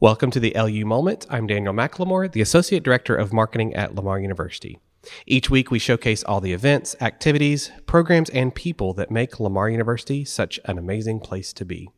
Welcome 0.00 0.30
to 0.30 0.38
the 0.38 0.52
LU 0.54 0.84
Moment. 0.84 1.26
I'm 1.28 1.48
Daniel 1.48 1.74
McLemore, 1.74 2.30
the 2.30 2.40
Associate 2.40 2.80
Director 2.80 3.16
of 3.16 3.32
Marketing 3.32 3.74
at 3.74 3.96
Lamar 3.96 4.20
University. 4.20 4.78
Each 5.26 5.50
week, 5.50 5.72
we 5.72 5.80
showcase 5.80 6.22
all 6.22 6.40
the 6.40 6.52
events, 6.52 6.94
activities, 7.00 7.72
programs, 7.84 8.30
and 8.30 8.54
people 8.54 8.94
that 8.94 9.10
make 9.10 9.40
Lamar 9.40 9.68
University 9.68 10.24
such 10.24 10.60
an 10.66 10.78
amazing 10.78 11.18
place 11.18 11.52
to 11.52 11.64
be. 11.64 11.90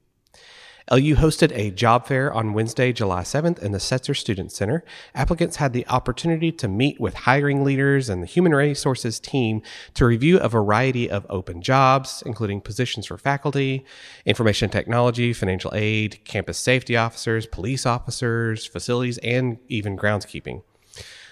LU 0.93 1.15
hosted 1.15 1.53
a 1.55 1.71
job 1.71 2.05
fair 2.09 2.33
on 2.33 2.53
Wednesday, 2.53 2.93
July 2.93 3.23
7th 3.23 3.61
in 3.61 3.71
the 3.71 3.79
Setzer 3.79 4.17
Student 4.17 4.51
Center. 4.51 4.83
Applicants 5.15 5.57
had 5.57 5.73
the 5.73 5.87
opportunity 5.87 6.51
to 6.51 6.67
meet 6.67 7.01
with 7.01 7.15
hiring 7.15 7.63
leaders 7.63 8.09
and 8.09 8.21
the 8.21 8.27
human 8.27 8.53
resources 8.53 9.21
team 9.21 9.63
to 9.95 10.05
review 10.05 10.41
a 10.41 10.49
variety 10.49 11.09
of 11.09 11.25
open 11.31 11.63
jobs, 11.63 12.25
including 12.27 12.61
positions 12.61 13.07
for 13.07 13.17
faculty, 13.17 13.85
information 14.27 14.69
technology, 14.69 15.33
financial 15.33 15.71
aid, 15.77 16.19
campus 16.25 16.59
safety 16.59 16.97
officers, 16.97 17.47
police 17.47 17.87
officers, 17.87 18.67
facilities, 18.67 19.19
and 19.19 19.59
even 19.69 19.97
groundskeeping. 19.97 20.65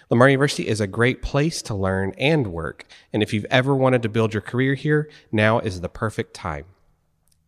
Lamar 0.09 0.29
University 0.29 0.69
is 0.69 0.80
a 0.80 0.87
great 0.87 1.20
place 1.20 1.62
to 1.62 1.75
learn 1.75 2.12
and 2.16 2.52
work, 2.52 2.84
and 3.12 3.25
if 3.25 3.34
you've 3.34 3.45
ever 3.51 3.75
wanted 3.75 4.02
to 4.02 4.09
build 4.09 4.33
your 4.33 4.41
career 4.41 4.75
here, 4.75 5.11
now 5.33 5.59
is 5.59 5.80
the 5.80 5.88
perfect 5.88 6.33
time. 6.33 6.65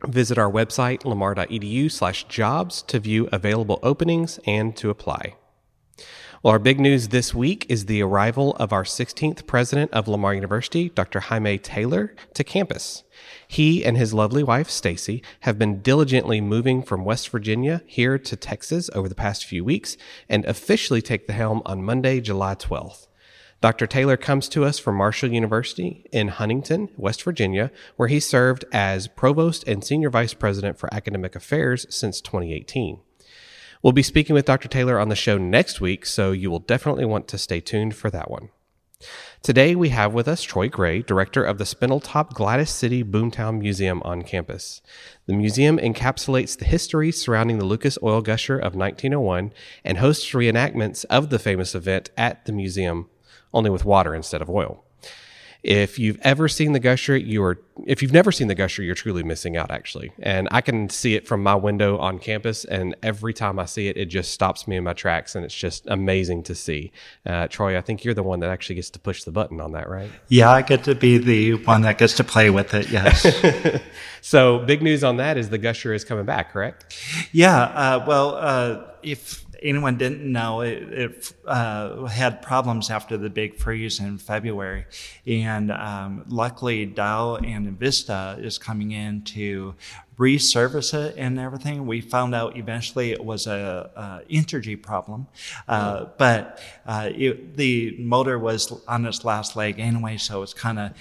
Visit 0.07 0.39
our 0.39 0.51
website, 0.51 1.05
lamar.edu 1.05 1.91
slash 1.91 2.25
jobs 2.25 2.83
to 2.83 2.99
view 2.99 3.29
available 3.33 3.79
openings 3.83 4.41
and 4.47 4.77
to 4.77 4.91
apply. 4.91 5.35
Well, 6.43 6.53
our 6.53 6.59
big 6.59 6.81
news 6.81 7.09
this 7.09 7.35
week 7.35 7.67
is 7.69 7.85
the 7.85 8.03
arrival 8.03 8.57
of 8.57 8.73
our 8.73 8.85
16th 8.85 9.47
president 9.47 9.91
of 9.93 10.09
Lamar 10.09 10.33
University, 10.35 10.89
Dr. 10.89 11.21
Jaime 11.21 11.59
Taylor, 11.59 12.15
to 12.33 12.43
campus. 12.43 13.03
He 13.47 13.85
and 13.85 13.99
his 13.99 14.15
lovely 14.15 14.43
wife, 14.43 14.71
Stacy, 14.71 15.23
have 15.41 15.59
been 15.59 15.83
diligently 15.83 16.41
moving 16.41 16.83
from 16.83 17.05
West 17.05 17.29
Virginia 17.29 17.83
here 17.85 18.19
to 18.19 18.37
Texas 18.37 18.89
over 18.95 19.07
the 19.07 19.15
past 19.15 19.45
few 19.45 19.63
weeks 19.63 19.99
and 20.31 20.47
officially 20.47 21.03
take 21.03 21.27
the 21.27 21.35
helm 21.35 21.61
on 21.67 21.85
Monday, 21.85 22.23
July 22.23 22.55
12th. 22.55 23.07
Dr. 23.61 23.87
Taylor 23.87 24.17
comes 24.17 24.49
to 24.49 24.65
us 24.65 24.79
from 24.79 24.97
Marshall 24.97 25.33
University 25.33 26.07
in 26.11 26.29
Huntington, 26.29 26.89
West 26.97 27.23
Virginia, 27.23 27.71
where 27.97 28.09
he 28.09 28.19
served 28.19 28.65
as 28.73 29.07
provost 29.07 29.65
and 29.69 29.85
senior 29.85 30.09
vice 30.09 30.33
president 30.33 30.79
for 30.79 30.93
academic 30.95 31.37
affairs 31.37 31.87
since 31.91 32.23
2018. 32.23 33.01
We'll 33.83 33.93
be 33.93 34.03
speaking 34.03 34.33
with 34.33 34.47
Dr. 34.47 34.69
Taylor 34.69 34.99
on 34.99 35.11
the 35.11 35.17
show 35.17 35.37
next 35.37 35.79
week, 35.79 36.07
so 36.07 36.33
you 36.33 36.51
will 36.51 36.59
definitely 36.59 37.05
want 37.05 37.29
to 37.29 37.39
stay 37.39 37.61
tuned 37.61 37.95
for 37.95 38.11
that 38.11 38.31
one. 38.31 38.49
Today 39.43 39.75
we 39.75 39.91
have 39.91 40.15
with 40.15 40.29
us 40.29 40.43
Troy 40.43 40.69
Gray, 40.69 41.03
director 41.03 41.45
of 41.45 41.59
the 41.59 41.65
Spindletop 41.65 42.33
Gladys 42.33 42.71
City 42.71 43.05
Boomtown 43.05 43.59
Museum 43.59 44.01
on 44.05 44.23
campus. 44.23 44.81
The 45.27 45.35
museum 45.35 45.79
encapsulates 45.79 46.59
the 46.59 46.67
history 46.67 47.13
surrounding 47.13 47.59
the 47.59 47.65
Lucas 47.67 47.99
Oil 48.03 48.23
Gusher 48.23 48.57
of 48.57 48.75
1901 48.75 49.53
and 49.85 49.99
hosts 49.99 50.31
reenactments 50.31 51.05
of 51.11 51.29
the 51.29 51.39
famous 51.39 51.75
event 51.75 52.11
at 52.17 52.47
the 52.47 52.53
museum 52.53 53.09
only 53.53 53.71
with 53.71 53.85
water 53.85 54.15
instead 54.15 54.43
of 54.43 54.51
oil. 54.51 54.85
If 55.63 55.99
you've 55.99 56.19
ever 56.23 56.49
seen 56.49 56.73
the 56.73 56.81
gusher, 56.81 57.17
you 57.17 57.43
are 57.43 57.59
if 57.85 58.03
you've 58.03 58.13
never 58.13 58.33
seen 58.33 58.49
the 58.49 58.55
gusher, 58.55 58.83
you're 58.83 58.95
truly 58.95 59.23
missing 59.23 59.57
out 59.57 59.71
actually. 59.71 60.13
And 60.19 60.49
I 60.51 60.63
can 60.63 60.89
see 60.89 61.15
it 61.15 61.27
from 61.27 61.43
my 61.43 61.55
window 61.55 61.99
on 61.99 62.19
campus 62.19 62.65
and 62.65 62.97
every 63.03 63.35
time 63.35 63.59
I 63.59 63.67
see 63.67 63.89
it 63.89 63.97
it 63.99 64.07
just 64.07 64.33
stops 64.33 64.67
me 64.67 64.77
in 64.77 64.85
my 64.85 64.95
tracks 64.95 65.35
and 65.35 65.45
it's 65.45 65.55
just 65.55 65.87
amazing 65.87 66.45
to 66.45 66.55
see. 66.55 66.93
Uh, 67.27 67.47
Troy, 67.49 67.77
I 67.77 67.83
think 67.83 68.05
you're 68.05 68.15
the 68.15 68.23
one 68.23 68.41
that 68.41 68.49
actually 68.49 68.77
gets 68.77 68.91
to 68.91 68.99
push 68.99 69.25
the 69.25 69.33
button 69.33 69.61
on 69.61 69.73
that, 69.73 69.89
right? 69.89 70.11
Yeah, 70.29 70.51
I 70.51 70.63
get 70.63 70.85
to 70.85 70.95
be 70.95 71.19
the 71.19 71.55
one 71.65 71.83
that 71.83 71.99
gets 71.99 72.15
to 72.17 72.25
play 72.25 72.49
with 72.49 72.73
it. 72.73 72.89
Yes. 72.89 73.27
so, 74.23 74.61
big 74.61 74.83
news 74.83 75.05
on 75.05 75.19
that 75.19 75.37
is 75.37 75.51
the 75.51 75.59
gusher 75.59 75.93
is 75.93 76.05
coming 76.05 76.25
back, 76.25 76.53
correct? 76.53 76.97
Yeah, 77.33 77.63
uh, 77.63 78.05
well, 78.07 78.35
uh, 78.35 78.85
if 79.03 79.45
anyone 79.63 79.97
didn't 79.99 80.31
know, 80.31 80.61
it, 80.61 80.83
it 80.93 81.33
uh, 81.47 82.05
had 82.07 82.43
problems 82.43 82.91
after 82.91 83.17
the 83.17 83.31
big 83.31 83.57
freeze 83.57 84.01
in 84.01 84.19
February. 84.19 84.87
And 85.27 85.71
um, 85.71 86.25
luckily, 86.29 86.87
Dow 86.87 87.37
and 87.37 87.79
Invista 87.79 88.43
is 88.43 88.59
coming 88.59 88.93
in 88.93 89.23
to 89.23 89.75
resurface 90.19 90.93
it 90.93 91.15
and 91.17 91.39
everything. 91.39 91.87
We 91.87 92.03
found 92.03 92.35
out 92.35 92.57
eventually 92.57 93.11
it 93.13 93.25
was 93.25 93.47
a, 93.47 94.23
a 94.29 94.77
problem, 94.77 95.27
uh, 95.67 96.07
but 96.19 96.61
uh, 96.85 97.09
it, 97.15 97.57
the 97.57 97.97
motor 97.99 98.39
was 98.39 98.71
on 98.87 99.07
its 99.07 99.25
last 99.25 99.57
leg 99.57 99.79
anyway, 99.79 100.19
so 100.19 100.43
it's 100.43 100.53
kind 100.53 100.79
of 100.79 100.93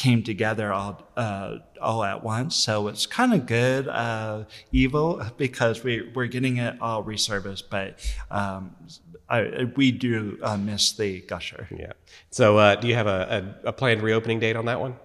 came 0.00 0.22
together 0.22 0.72
all 0.72 1.02
uh, 1.14 1.58
all 1.78 2.02
at 2.02 2.24
once. 2.24 2.56
So 2.56 2.88
it's 2.88 3.04
kind 3.04 3.34
of 3.34 3.44
good, 3.44 3.86
uh, 3.86 4.44
evil 4.72 5.22
because 5.36 5.84
we 5.84 6.10
we're 6.14 6.26
getting 6.26 6.56
it 6.56 6.76
all 6.80 7.04
resurfaced, 7.04 7.64
but. 7.70 7.98
Um, 8.30 8.74
I, 9.28 9.70
we 9.76 9.92
do 9.92 10.40
uh, 10.42 10.56
miss 10.56 10.90
the 10.90 11.20
gusher. 11.20 11.68
Yeah. 11.70 11.92
So, 12.32 12.58
uh, 12.58 12.74
do 12.74 12.88
you 12.88 12.96
have 12.96 13.06
a, 13.06 13.54
a, 13.62 13.68
a 13.68 13.72
planned 13.72 14.02
reopening 14.02 14.40
date 14.40 14.56
on 14.56 14.64
that 14.64 14.80
one? 14.80 14.96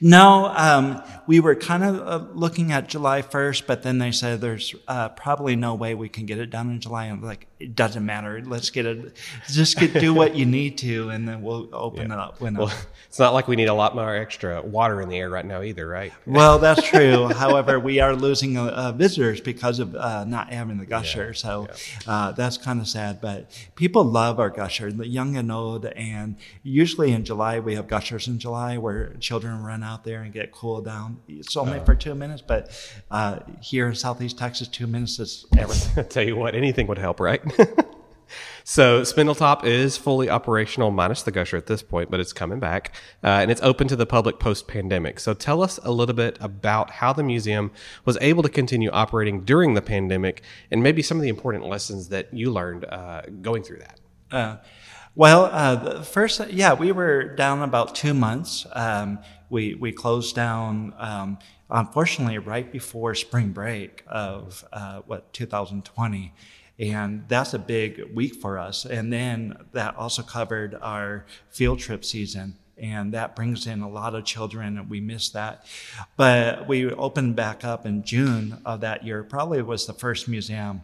No, 0.00 0.52
um, 0.56 1.02
we 1.26 1.40
were 1.40 1.54
kind 1.54 1.82
of 1.82 1.96
uh, 2.00 2.26
looking 2.34 2.72
at 2.72 2.88
July 2.88 3.22
1st, 3.22 3.66
but 3.66 3.82
then 3.82 3.98
they 3.98 4.10
said 4.10 4.40
there's 4.40 4.74
uh, 4.88 5.08
probably 5.10 5.56
no 5.56 5.74
way 5.74 5.94
we 5.94 6.08
can 6.08 6.26
get 6.26 6.38
it 6.38 6.50
done 6.50 6.70
in 6.70 6.80
July. 6.80 7.06
And 7.06 7.22
like, 7.22 7.46
it 7.62 7.76
doesn't 7.76 8.04
matter. 8.04 8.42
Let's 8.44 8.70
get 8.70 8.86
it, 8.86 9.16
just 9.48 9.78
get, 9.78 9.94
do 9.94 10.12
what 10.12 10.34
you 10.34 10.44
need 10.44 10.78
to, 10.78 11.10
and 11.10 11.28
then 11.28 11.42
we'll 11.42 11.68
open 11.72 12.08
yeah. 12.08 12.14
it 12.14 12.18
up. 12.18 12.40
When 12.40 12.54
well, 12.54 12.72
it's 13.08 13.18
not 13.18 13.34
like 13.34 13.46
we 13.46 13.56
need 13.56 13.68
a 13.68 13.74
lot 13.74 13.94
more 13.94 14.14
extra 14.14 14.60
water 14.60 15.00
in 15.00 15.08
the 15.08 15.16
air 15.16 15.30
right 15.30 15.44
now 15.44 15.62
either, 15.62 15.86
right? 15.86 16.12
well, 16.26 16.58
that's 16.58 16.82
true. 16.82 17.28
However, 17.28 17.78
we 17.78 18.00
are 18.00 18.14
losing 18.14 18.56
uh, 18.56 18.66
uh, 18.66 18.92
visitors 18.92 19.40
because 19.40 19.78
of 19.78 19.94
uh, 19.94 20.24
not 20.24 20.52
having 20.52 20.78
the 20.78 20.86
gusher. 20.86 21.26
Yeah. 21.26 21.32
So 21.32 21.68
yeah. 21.68 22.12
Uh, 22.12 22.32
that's 22.32 22.58
kind 22.58 22.80
of 22.80 22.88
sad. 22.88 23.20
But 23.20 23.50
people 23.76 24.04
love 24.04 24.40
our 24.40 24.50
gusher, 24.50 24.90
the 24.90 25.06
young 25.06 25.36
and 25.36 25.52
old. 25.52 25.86
And 25.86 26.36
usually 26.62 27.12
in 27.12 27.24
July, 27.24 27.60
we 27.60 27.74
have 27.76 27.86
gushers 27.86 28.26
in 28.26 28.38
July 28.38 28.78
where 28.78 29.14
children 29.20 29.62
run 29.62 29.82
out 29.82 30.04
there 30.04 30.22
and 30.22 30.32
get 30.32 30.52
cooled 30.52 30.84
down. 30.84 31.20
It's 31.28 31.56
only 31.56 31.78
oh. 31.78 31.84
for 31.84 31.94
two 31.94 32.14
minutes, 32.14 32.42
but 32.42 32.70
uh, 33.10 33.40
here 33.60 33.88
in 33.88 33.94
Southeast 33.94 34.38
Texas, 34.38 34.68
two 34.68 34.86
minutes 34.86 35.18
is 35.18 35.46
everything. 35.56 36.04
I 36.04 36.06
tell 36.06 36.24
you 36.24 36.36
what, 36.36 36.54
anything 36.54 36.86
would 36.88 36.98
help, 36.98 37.20
right? 37.20 37.40
so 38.64 39.02
Spindletop 39.02 39.64
is 39.64 39.96
fully 39.96 40.30
operational, 40.30 40.90
minus 40.90 41.22
the 41.22 41.30
gusher 41.30 41.56
at 41.56 41.66
this 41.66 41.82
point, 41.82 42.10
but 42.10 42.20
it's 42.20 42.32
coming 42.32 42.58
back, 42.58 42.94
uh, 43.22 43.28
and 43.28 43.50
it's 43.50 43.62
open 43.62 43.88
to 43.88 43.96
the 43.96 44.06
public 44.06 44.38
post-pandemic. 44.38 45.20
So 45.20 45.34
tell 45.34 45.62
us 45.62 45.78
a 45.82 45.90
little 45.90 46.14
bit 46.14 46.36
about 46.40 46.90
how 46.90 47.12
the 47.12 47.22
museum 47.22 47.70
was 48.04 48.18
able 48.20 48.42
to 48.42 48.48
continue 48.48 48.90
operating 48.90 49.44
during 49.44 49.74
the 49.74 49.82
pandemic, 49.82 50.42
and 50.70 50.82
maybe 50.82 51.02
some 51.02 51.16
of 51.16 51.22
the 51.22 51.28
important 51.28 51.66
lessons 51.66 52.08
that 52.08 52.32
you 52.32 52.50
learned 52.50 52.84
uh, 52.86 53.22
going 53.40 53.62
through 53.62 53.78
that. 53.78 54.00
Uh, 54.30 54.56
well, 55.14 55.50
uh, 55.52 56.02
first, 56.02 56.40
yeah, 56.48 56.72
we 56.72 56.90
were 56.90 57.24
down 57.24 57.62
about 57.62 57.94
two 57.94 58.14
months. 58.14 58.66
Um, 58.72 59.18
we 59.50 59.74
we 59.74 59.92
closed 59.92 60.34
down, 60.34 60.94
um, 60.96 61.38
unfortunately, 61.68 62.38
right 62.38 62.72
before 62.72 63.14
spring 63.14 63.50
break 63.50 64.02
of 64.06 64.64
uh, 64.72 65.02
what 65.04 65.30
2020, 65.34 66.32
and 66.78 67.24
that's 67.28 67.54
a 67.54 67.58
big 67.58 68.02
week 68.14 68.34
for 68.36 68.58
us. 68.58 68.84
And 68.84 69.12
then 69.12 69.56
that 69.72 69.96
also 69.96 70.22
covered 70.22 70.76
our 70.80 71.26
field 71.50 71.78
trip 71.78 72.04
season. 72.04 72.56
And 72.78 73.14
that 73.14 73.36
brings 73.36 73.66
in 73.66 73.82
a 73.82 73.88
lot 73.88 74.14
of 74.14 74.24
children, 74.24 74.78
and 74.78 74.90
we 74.90 75.00
miss 75.00 75.28
that. 75.30 75.66
But 76.16 76.66
we 76.66 76.90
opened 76.90 77.36
back 77.36 77.64
up 77.64 77.86
in 77.86 78.02
June 78.02 78.58
of 78.64 78.80
that 78.80 79.04
year. 79.04 79.22
Probably 79.22 79.62
was 79.62 79.86
the 79.86 79.92
first 79.92 80.26
museum 80.26 80.82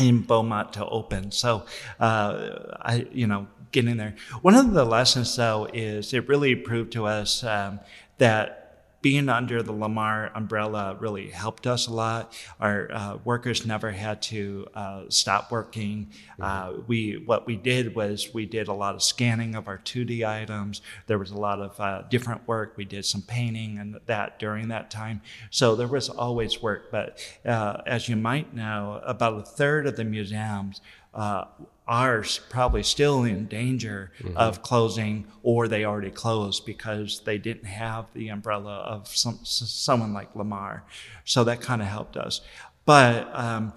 in 0.00 0.22
Beaumont 0.22 0.72
to 0.72 0.86
open. 0.86 1.30
So, 1.30 1.66
uh, 2.00 2.76
I, 2.80 3.06
you 3.12 3.26
know, 3.26 3.46
getting 3.70 3.96
there. 3.96 4.16
One 4.42 4.54
of 4.54 4.72
the 4.72 4.84
lessons, 4.84 5.36
though, 5.36 5.68
is 5.72 6.12
it 6.14 6.28
really 6.28 6.54
proved 6.56 6.92
to 6.92 7.06
us 7.06 7.44
um, 7.44 7.80
that 8.16 8.67
being 9.00 9.28
under 9.28 9.62
the 9.62 9.72
Lamar 9.72 10.32
umbrella 10.34 10.96
really 10.98 11.30
helped 11.30 11.66
us 11.66 11.86
a 11.86 11.92
lot. 11.92 12.32
Our 12.60 12.90
uh, 12.92 13.18
workers 13.24 13.64
never 13.64 13.90
had 13.90 14.22
to 14.22 14.66
uh, 14.74 15.02
stop 15.08 15.52
working. 15.52 16.10
Uh, 16.40 16.74
we 16.86 17.22
what 17.24 17.46
we 17.46 17.56
did 17.56 17.94
was 17.94 18.32
we 18.34 18.46
did 18.46 18.68
a 18.68 18.72
lot 18.72 18.94
of 18.94 19.02
scanning 19.02 19.54
of 19.54 19.68
our 19.68 19.78
2D 19.78 20.26
items. 20.26 20.82
There 21.06 21.18
was 21.18 21.30
a 21.30 21.38
lot 21.38 21.60
of 21.60 21.78
uh, 21.80 22.02
different 22.08 22.46
work. 22.48 22.74
We 22.76 22.84
did 22.84 23.04
some 23.04 23.22
painting 23.22 23.78
and 23.78 23.98
that 24.06 24.38
during 24.38 24.68
that 24.68 24.90
time. 24.90 25.20
So 25.50 25.76
there 25.76 25.86
was 25.86 26.08
always 26.08 26.60
work. 26.60 26.90
But 26.90 27.20
uh, 27.44 27.82
as 27.86 28.08
you 28.08 28.16
might 28.16 28.54
know, 28.54 29.00
about 29.04 29.38
a 29.38 29.42
third 29.42 29.86
of 29.86 29.96
the 29.96 30.04
museums 30.04 30.80
uh, 31.14 31.44
are 31.88 32.22
probably 32.50 32.82
still 32.82 33.24
in 33.24 33.46
danger 33.46 34.12
mm-hmm. 34.20 34.36
of 34.36 34.62
closing 34.62 35.26
or 35.42 35.66
they 35.66 35.84
already 35.84 36.10
closed 36.10 36.66
because 36.66 37.20
they 37.20 37.38
didn't 37.38 37.64
have 37.64 38.06
the 38.12 38.28
umbrella 38.28 38.74
of 38.74 39.08
some, 39.08 39.38
someone 39.42 40.12
like 40.12 40.36
Lamar. 40.36 40.84
So 41.24 41.44
that 41.44 41.62
kind 41.62 41.80
of 41.80 41.88
helped 41.88 42.18
us. 42.18 42.42
But 42.84 43.34
um, 43.34 43.72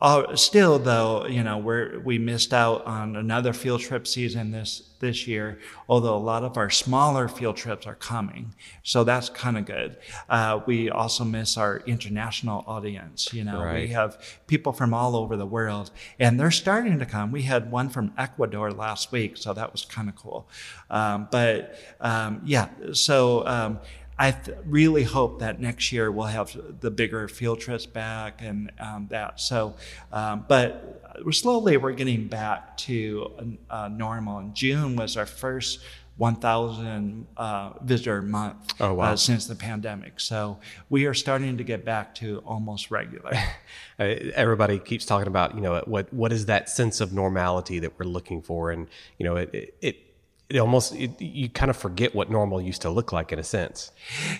uh, 0.00 0.34
still, 0.36 0.78
though, 0.78 1.26
you 1.26 1.42
know, 1.42 1.58
we're, 1.58 2.00
we 2.00 2.18
missed 2.18 2.52
out 2.52 2.84
on 2.86 3.16
another 3.16 3.52
field 3.52 3.80
trip 3.80 4.06
season 4.06 4.50
this, 4.50 4.90
this 5.00 5.26
year, 5.26 5.58
although 5.88 6.16
a 6.16 6.18
lot 6.18 6.42
of 6.44 6.56
our 6.56 6.70
smaller 6.70 7.28
field 7.28 7.56
trips 7.56 7.86
are 7.86 7.94
coming. 7.94 8.54
So 8.82 9.04
that's 9.04 9.28
kind 9.28 9.56
of 9.58 9.66
good. 9.66 9.96
Uh, 10.28 10.60
we 10.66 10.90
also 10.90 11.24
miss 11.24 11.56
our 11.56 11.78
international 11.86 12.64
audience. 12.66 13.32
You 13.32 13.44
know, 13.44 13.62
Right. 13.62 13.82
we 13.82 13.88
have 13.88 14.20
people 14.46 14.72
from 14.72 14.92
all 14.94 15.14
over 15.16 15.36
the 15.36 15.46
world 15.46 15.90
and 16.18 16.38
they're 16.38 16.50
starting 16.50 16.98
to 16.98 17.06
come. 17.06 17.30
We 17.32 17.42
had 17.42 17.70
one 17.70 17.88
from 17.88 18.12
Ecuador 18.18 18.72
last 18.72 19.12
week, 19.12 19.36
so 19.36 19.52
that 19.54 19.70
was 19.72 19.84
kind 19.84 20.08
of 20.08 20.16
cool. 20.16 20.48
Um, 20.90 21.28
but 21.30 21.76
um, 22.00 22.40
yeah, 22.44 22.68
so 22.92 23.46
um, 23.46 23.78
I 24.18 24.32
th- 24.32 24.56
really 24.66 25.04
hope 25.04 25.40
that 25.40 25.60
next 25.60 25.92
year 25.92 26.10
we'll 26.10 26.26
have 26.26 26.56
the 26.80 26.90
bigger 26.90 27.28
field 27.28 27.60
trips 27.60 27.86
back 27.86 28.40
and 28.42 28.72
um, 28.80 29.06
that. 29.10 29.40
So, 29.40 29.76
um, 30.12 30.44
but 30.48 31.18
we're 31.24 31.32
slowly 31.32 31.76
we're 31.76 31.92
getting 31.92 32.26
back 32.26 32.76
to 32.78 33.56
uh, 33.70 33.88
normal. 33.88 34.38
And 34.38 34.54
June 34.54 34.96
was 34.96 35.16
our 35.16 35.26
first 35.26 35.80
1,000 36.16 37.26
uh, 37.36 37.70
visitor 37.80 38.20
month 38.22 38.74
Oh, 38.80 38.94
wow. 38.94 39.12
uh, 39.12 39.16
since 39.16 39.46
the 39.46 39.54
pandemic. 39.54 40.18
So 40.18 40.58
we 40.90 41.06
are 41.06 41.14
starting 41.14 41.56
to 41.58 41.64
get 41.64 41.84
back 41.84 42.12
to 42.16 42.42
almost 42.44 42.90
regular. 42.90 43.32
Uh, 44.00 44.14
everybody 44.36 44.78
keeps 44.78 45.04
talking 45.04 45.26
about 45.26 45.56
you 45.56 45.60
know 45.60 45.82
what 45.86 46.14
what 46.14 46.32
is 46.32 46.46
that 46.46 46.68
sense 46.68 47.00
of 47.00 47.12
normality 47.12 47.80
that 47.80 47.98
we're 47.98 48.06
looking 48.06 48.40
for 48.40 48.70
and 48.70 48.86
you 49.18 49.24
know 49.24 49.34
it 49.34 49.50
it, 49.52 49.74
it 49.80 50.07
it 50.50 50.58
almost 50.58 50.94
it, 50.94 51.20
you 51.20 51.48
kind 51.50 51.68
of 51.70 51.76
forget 51.76 52.14
what 52.14 52.30
normal 52.30 52.60
used 52.60 52.80
to 52.82 52.88
look 52.90 53.12
like 53.12 53.32
in 53.32 53.38
a 53.38 53.42
sense 53.44 53.92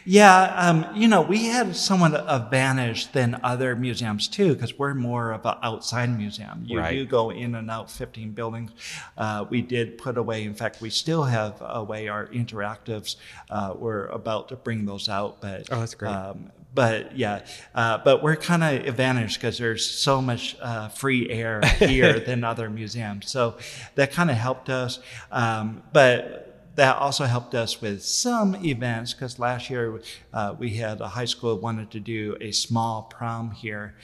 Yeah, 0.04 0.54
um, 0.56 0.86
you 0.94 1.06
know, 1.06 1.20
we 1.20 1.44
had 1.46 1.76
somewhat 1.76 2.14
advantage 2.28 3.12
than 3.12 3.38
other 3.42 3.76
museums 3.76 4.26
too, 4.28 4.54
because 4.54 4.78
we're 4.78 4.94
more 4.94 5.32
of 5.32 5.44
an 5.44 5.56
outside 5.62 6.16
museum. 6.16 6.64
You 6.66 6.78
Right. 6.78 6.92
do 6.94 7.04
go 7.04 7.30
in 7.30 7.54
and 7.54 7.70
out 7.70 7.90
15 7.90 8.32
buildings. 8.32 8.70
Uh, 9.18 9.44
we 9.50 9.60
did 9.60 9.98
put 9.98 10.16
away, 10.16 10.44
in 10.44 10.54
fact, 10.54 10.80
we 10.80 10.90
still 10.90 11.24
have 11.24 11.56
away 11.60 12.08
our 12.08 12.26
interactives. 12.28 13.16
Uh, 13.50 13.74
we're 13.76 14.06
about 14.06 14.48
to 14.48 14.56
bring 14.56 14.86
those 14.86 15.08
out, 15.08 15.40
but 15.42 15.68
Oh, 15.70 15.80
that's 15.80 15.94
great. 15.94 16.10
Um, 16.14 16.50
but 16.74 17.16
yeah, 17.16 17.44
uh, 17.74 17.98
but 17.98 18.22
we're 18.22 18.36
kind 18.36 18.62
of 18.62 18.86
advantaged 18.86 19.40
because 19.40 19.58
there's 19.58 19.88
so 19.88 20.20
much 20.20 20.56
uh, 20.60 20.88
free 20.88 21.28
air 21.30 21.60
here 21.78 22.20
than 22.20 22.44
other 22.44 22.68
museums. 22.70 23.30
So 23.30 23.56
that 23.94 24.12
kind 24.12 24.30
of 24.30 24.36
helped 24.36 24.68
us. 24.68 25.00
Um, 25.32 25.82
but 25.92 26.44
that 26.76 26.96
also 26.96 27.24
helped 27.24 27.54
us 27.56 27.80
with 27.80 28.02
some 28.02 28.54
events 28.64 29.12
because 29.12 29.40
last 29.40 29.68
year 29.68 30.00
uh, 30.32 30.54
we 30.56 30.70
had 30.76 31.00
a 31.00 31.08
high 31.08 31.24
school 31.24 31.58
wanted 31.58 31.90
to 31.90 31.98
do 31.98 32.36
a 32.40 32.52
small 32.52 33.02
prom 33.02 33.50
here, 33.50 33.96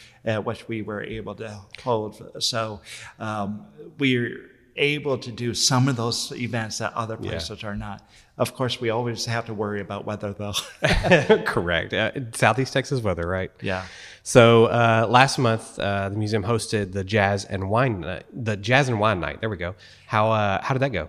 which 0.42 0.66
we 0.66 0.82
were 0.82 1.02
able 1.02 1.36
to 1.36 1.60
hold. 1.84 2.42
So 2.42 2.80
um, 3.20 3.66
we're 3.98 4.53
able 4.76 5.18
to 5.18 5.30
do 5.30 5.54
some 5.54 5.88
of 5.88 5.96
those 5.96 6.32
events 6.32 6.78
that 6.78 6.92
other 6.94 7.16
Yeah. 7.20 7.30
places 7.30 7.64
are 7.64 7.76
not. 7.76 8.02
Of 8.36 8.54
course, 8.54 8.80
we 8.80 8.90
always 8.90 9.26
have 9.26 9.46
to 9.46 9.54
worry 9.54 9.80
about 9.80 10.04
weather 10.04 10.32
though. 10.32 10.54
correct 11.46 11.92
uh, 11.92 12.10
southeast 12.32 12.72
texas 12.72 13.00
weather 13.00 13.26
right 13.26 13.50
yeah. 13.62 13.84
so 14.22 14.66
uh, 14.66 15.06
last 15.08 15.38
month 15.38 15.78
uh, 15.78 16.08
the 16.08 16.16
museum 16.16 16.42
hosted 16.42 16.92
the 16.92 17.04
jazz 17.04 17.44
and 17.44 17.70
wine 17.70 18.00
night, 18.00 18.24
the 18.32 18.56
jazz 18.56 18.88
and 18.88 18.98
wine 19.00 19.20
night 19.20 19.40
there 19.40 19.48
we 19.50 19.56
go 19.56 19.74
how 20.06 20.30
uh, 20.32 20.60
how 20.62 20.74
did 20.74 20.80
that 20.80 20.92
go 20.92 21.08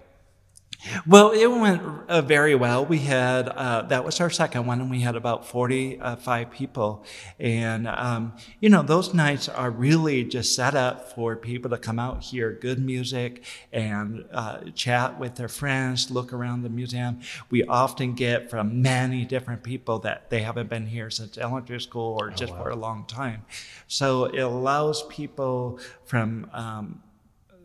Well, 1.07 1.31
it 1.31 1.47
went 1.47 1.81
uh, 2.07 2.21
very 2.21 2.55
well. 2.55 2.85
We 2.85 2.99
had 2.99 3.49
uh, 3.49 3.83
that 3.83 4.05
was 4.05 4.21
our 4.21 4.29
second 4.29 4.65
one, 4.65 4.81
and 4.81 4.89
we 4.89 5.01
had 5.01 5.15
about 5.15 5.47
forty-five 5.47 6.51
people. 6.51 7.03
And 7.39 7.87
um, 7.87 8.33
you 8.59 8.69
know, 8.69 8.83
those 8.83 9.13
nights 9.13 9.49
are 9.49 9.71
really 9.71 10.23
just 10.23 10.55
set 10.55 10.75
up 10.75 11.13
for 11.13 11.35
people 11.35 11.71
to 11.71 11.77
come 11.77 11.99
out, 11.99 12.23
hear 12.23 12.51
good 12.51 12.79
music, 12.79 13.43
and 13.71 14.25
uh, 14.31 14.59
chat 14.75 15.19
with 15.19 15.35
their 15.35 15.47
friends, 15.47 16.11
look 16.11 16.33
around 16.33 16.63
the 16.63 16.69
museum. 16.69 17.19
We 17.49 17.63
often 17.63 18.13
get 18.13 18.49
from 18.49 18.81
many 18.81 19.25
different 19.25 19.63
people 19.63 19.99
that 19.99 20.29
they 20.29 20.41
haven't 20.41 20.69
been 20.69 20.87
here 20.87 21.09
since 21.09 21.37
elementary 21.37 21.81
school 21.81 22.17
or 22.19 22.29
just 22.29 22.53
for 22.53 22.69
a 22.69 22.75
long 22.75 23.05
time. 23.05 23.45
So 23.87 24.25
it 24.25 24.41
allows 24.41 25.03
people 25.07 25.79
from 26.05 26.49
um, 26.53 27.01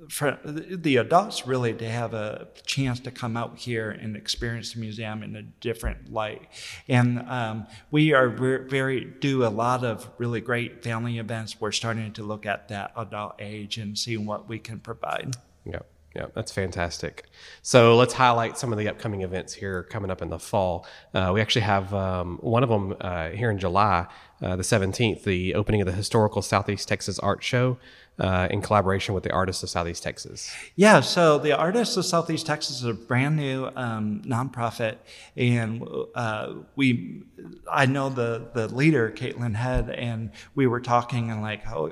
for 0.09 0.39
the 0.45 0.97
adults 0.97 1.47
really 1.47 1.75
to 1.75 1.89
have 1.89 2.15
a 2.15 2.49
chance 2.65 3.01
to 3.01 3.11
come 3.11 3.37
out 3.37 3.59
here 3.59 3.91
and 3.91 4.17
experience 4.17 4.73
the 4.73 4.81
museum 4.81 5.23
in 5.23 5.37
a 5.37 5.43
different 5.43 6.13
light. 6.13 6.49
And 6.89 7.21
um, 7.29 7.67
we 7.91 8.13
are 8.13 8.29
ver- 8.29 8.67
very 8.69 9.05
do 9.05 9.45
a 9.45 9.49
lot 9.49 9.85
of 9.85 10.09
really 10.19 10.41
great 10.41 10.83
family 10.83 11.19
events. 11.19 11.61
We're 11.61 11.73
starting 11.73 12.13
to 12.15 12.23
look 12.23 12.47
at 12.47 12.69
that 12.69 12.93
adult 12.97 13.35
age 13.39 13.79
and 13.79 13.99
see 13.99 14.17
what 14.17 14.49
we 14.49 14.59
can 14.59 14.81
provide. 14.81 15.37
Yeah, 15.65 15.81
yeah, 16.17 16.27
that's 16.35 16.51
fantastic. 16.51 17.27
So 17.63 17.97
let's 17.97 18.15
highlight 18.15 18.59
some 18.59 18.73
of 18.73 18.79
the 18.79 18.89
upcoming 18.89 19.23
events 19.23 19.53
here 19.53 19.83
coming 19.85 20.11
up 20.11 20.23
in 20.23 20.31
the 20.31 20.39
fall. 20.39 20.87
Uh, 21.15 21.31
we 21.35 21.41
actually 21.41 21.63
have 21.63 21.93
um, 21.95 22.39
one 22.41 22.63
of 22.63 22.69
them 22.69 22.97
uh, 23.01 23.31
here 23.31 23.51
in 23.51 23.59
July, 23.59 24.07
uh, 24.43 24.57
the 24.57 24.63
17th, 24.63 25.25
the 25.25 25.55
opening 25.55 25.81
of 25.81 25.87
the 25.87 25.93
Historical 25.93 26.43
Southeast 26.43 26.89
Texas 26.89 27.19
Art 27.19 27.43
Show 27.43 27.79
uh, 28.21 28.49
in 28.51 28.61
collaboration 28.61 29.15
with 29.15 29.25
the 29.25 29.33
Artists 29.33 29.63
of 29.63 29.71
Southeast 29.71 30.03
Texas. 30.03 30.55
Yeah, 30.77 31.01
so 31.01 31.39
the 31.39 31.53
Artists 31.57 31.97
of 31.97 32.05
Southeast 32.05 32.47
Texas 32.47 32.77
is 32.77 32.85
a 32.85 32.93
brand 32.93 33.37
new 33.37 33.71
um, 33.77 34.23
nonprofit, 34.27 34.97
and 35.37 35.87
uh, 36.15 36.55
we, 36.77 37.23
I 37.71 37.87
know 37.87 38.11
the 38.11 38.49
the 38.53 38.69
leader, 38.69 39.11
Caitlin 39.11 39.55
Head, 39.55 39.89
and 39.89 40.31
we 40.55 40.67
were 40.67 40.81
talking 40.81 41.31
and 41.31 41.41
like, 41.41 41.65
how, 41.65 41.87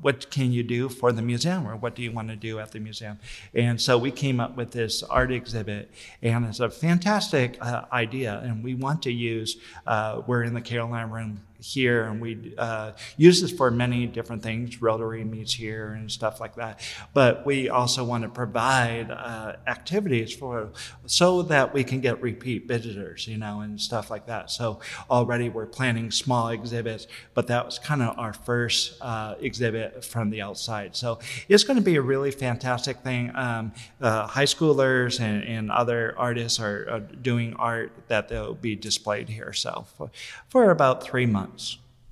what 0.00 0.30
can 0.30 0.52
you 0.52 0.64
do 0.64 0.88
for 0.88 1.12
the 1.12 1.22
museum, 1.22 1.66
or 1.66 1.76
what 1.76 1.94
do 1.94 2.02
you 2.02 2.10
want 2.10 2.28
to 2.28 2.36
do 2.36 2.58
at 2.58 2.72
the 2.72 2.80
museum? 2.80 3.20
And 3.54 3.80
so 3.80 3.96
we 3.98 4.10
came 4.10 4.40
up 4.40 4.56
with 4.56 4.72
this 4.72 5.04
art 5.04 5.30
exhibit, 5.30 5.92
and 6.22 6.44
it's 6.44 6.60
a 6.60 6.70
fantastic 6.70 7.56
uh, 7.60 7.84
idea, 7.92 8.40
and 8.42 8.64
we 8.64 8.74
want 8.74 9.02
to 9.02 9.12
use. 9.12 9.58
Uh, 9.86 10.22
we're 10.26 10.42
in 10.42 10.54
the 10.54 10.60
Caroline 10.60 11.10
Room 11.10 11.40
here 11.60 12.04
and 12.04 12.20
we 12.20 12.54
uh, 12.58 12.92
use 13.16 13.40
this 13.40 13.50
for 13.50 13.70
many 13.70 14.06
different 14.06 14.42
things 14.42 14.80
rotary 14.80 15.24
meets 15.24 15.52
here 15.52 15.92
and 15.92 16.10
stuff 16.10 16.40
like 16.40 16.54
that. 16.56 16.80
But 17.14 17.44
we 17.44 17.68
also 17.68 18.04
want 18.04 18.22
to 18.24 18.28
provide 18.28 19.10
uh, 19.10 19.54
activities 19.66 20.32
for 20.34 20.70
so 21.06 21.42
that 21.42 21.74
we 21.74 21.84
can 21.84 22.00
get 22.00 22.20
repeat 22.22 22.68
visitors 22.68 23.26
you 23.26 23.38
know 23.38 23.60
and 23.60 23.80
stuff 23.80 24.10
like 24.10 24.26
that. 24.26 24.50
So 24.50 24.80
already 25.10 25.48
we're 25.48 25.66
planning 25.66 26.10
small 26.10 26.48
exhibits 26.48 27.06
but 27.34 27.46
that 27.48 27.64
was 27.64 27.78
kind 27.78 28.02
of 28.02 28.18
our 28.18 28.32
first 28.32 28.96
uh, 29.00 29.34
exhibit 29.40 30.04
from 30.04 30.30
the 30.30 30.42
outside. 30.42 30.96
So 30.96 31.18
it's 31.48 31.64
going 31.64 31.76
to 31.76 31.82
be 31.82 31.96
a 31.96 32.02
really 32.02 32.30
fantastic 32.30 32.98
thing. 32.98 33.34
Um, 33.34 33.72
uh, 34.00 34.26
high 34.26 34.44
schoolers 34.44 35.20
and, 35.20 35.44
and 35.44 35.70
other 35.70 36.14
artists 36.16 36.60
are, 36.60 36.88
are 36.90 37.00
doing 37.00 37.54
art 37.54 37.92
that 38.08 38.28
they'll 38.28 38.54
be 38.54 38.76
displayed 38.76 39.28
here 39.28 39.52
so 39.52 39.86
for, 39.96 40.10
for 40.48 40.70
about 40.70 41.02
three 41.02 41.26
months 41.26 41.47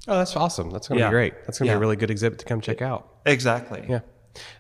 Oh, 0.08 0.18
that's 0.18 0.36
awesome. 0.36 0.70
That's 0.70 0.88
going 0.88 0.98
to 0.98 1.04
Yeah. 1.04 1.08
be 1.10 1.14
great. 1.14 1.34
That's 1.46 1.58
going 1.58 1.66
to 1.68 1.72
be 1.72 1.76
a 1.76 1.80
really 1.80 1.96
good 1.96 2.10
exhibit 2.10 2.38
to 2.40 2.44
come 2.44 2.60
check 2.60 2.80
out. 2.82 3.08
exactly 3.26 3.84
Yeah. 3.88 4.00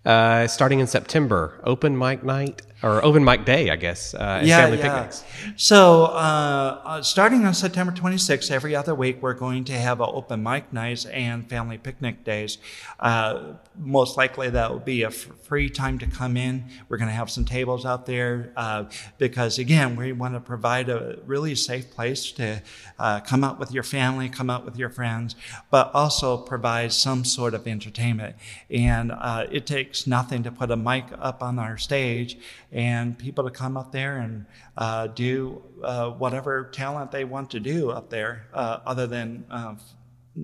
Uh, 0.04 0.46
starting 0.46 0.80
in 0.80 0.86
September, 0.86 1.60
open 1.64 1.96
mic 1.98 2.24
night 2.24 2.62
or 2.82 3.02
open 3.02 3.24
mic 3.24 3.44
day, 3.46 3.70
I 3.70 3.76
guess, 3.76 4.12
uh, 4.12 4.38
and 4.40 4.46
family 4.60 4.76
picnics. 4.76 5.24
So, 5.56 6.04
uh, 6.04 6.80
uh, 6.84 7.02
starting 7.02 7.46
on 7.46 7.54
September 7.54 7.90
26th, 7.92 8.50
every 8.50 8.76
other 8.76 8.94
week, 8.94 9.22
we're 9.22 9.34
going 9.34 9.64
to 9.64 9.72
have 9.72 10.00
an 10.00 10.08
open 10.12 10.42
mic 10.42 10.72
nights 10.72 11.06
and 11.06 11.48
family 11.48 11.78
picnic 11.78 12.22
days. 12.22 12.58
Uh, 13.00 13.54
most 13.78 14.18
likely, 14.18 14.50
that 14.50 14.70
will 14.70 14.78
be 14.78 15.02
a 15.02 15.08
f- 15.08 15.28
free 15.42 15.70
time 15.70 15.98
to 16.00 16.06
come 16.06 16.36
in. 16.36 16.64
We're 16.88 16.98
going 16.98 17.08
to 17.08 17.14
have 17.14 17.30
some 17.30 17.46
tables 17.46 17.86
out 17.86 18.04
there 18.04 18.52
uh, 18.56 18.84
because, 19.16 19.58
again, 19.58 19.96
we 19.96 20.12
want 20.12 20.34
to 20.34 20.40
provide 20.40 20.90
a 20.90 21.18
really 21.24 21.54
safe 21.54 21.90
place 21.90 22.30
to 22.32 22.62
uh, 22.98 23.20
come 23.20 23.42
out 23.42 23.58
with 23.58 23.72
your 23.72 23.84
family, 23.84 24.28
come 24.28 24.50
out 24.50 24.66
with 24.66 24.76
your 24.76 24.90
friends, 24.90 25.34
but 25.70 25.90
also 25.94 26.36
provide 26.36 26.92
some 26.92 27.24
sort 27.24 27.54
of 27.54 27.66
entertainment. 27.66 28.36
And 28.68 29.12
uh, 29.12 29.46
it 29.50 29.66
takes 29.66 30.06
nothing 30.06 30.42
to 30.42 30.50
put 30.50 30.70
a 30.70 30.76
mic 30.76 31.06
up 31.18 31.42
on 31.42 31.58
our 31.58 31.78
stage 31.78 32.36
and 32.72 33.18
people 33.18 33.44
to 33.44 33.50
come 33.50 33.76
up 33.76 33.92
there 33.92 34.18
and 34.18 34.46
uh, 34.76 35.06
do 35.08 35.62
uh, 35.82 36.10
whatever 36.10 36.70
talent 36.72 37.10
they 37.10 37.24
want 37.24 37.50
to 37.50 37.60
do 37.60 37.90
up 37.90 38.10
there, 38.10 38.46
uh, 38.52 38.80
other 38.86 39.06
than. 39.06 39.44
Uh, 39.50 39.74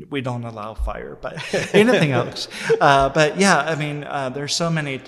we 0.08 0.22
don't 0.22 0.44
allow 0.44 0.72
fire, 0.72 1.18
but 1.20 1.34
anything 1.74 2.12
else. 2.12 2.48
Uh, 2.80 3.10
but 3.10 3.38
yeah, 3.38 3.58
I 3.58 3.74
mean, 3.74 4.04
uh, 4.04 4.30
there's 4.30 4.54
so 4.54 4.70
many, 4.70 5.02